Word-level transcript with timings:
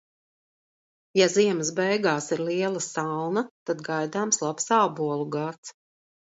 Ja 1.19 1.27
ziemas 1.33 1.69
beigās 1.79 2.29
ir 2.35 2.41
liela 2.47 2.81
salna, 2.85 3.45
tad 3.71 3.85
gaidāms 3.91 4.43
labs 4.47 4.67
ābolu 4.81 5.29
gads. 5.39 5.77